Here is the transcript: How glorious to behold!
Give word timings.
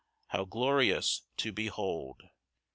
How 0.29 0.45
glorious 0.45 1.21
to 1.37 1.51
behold! 1.51 2.23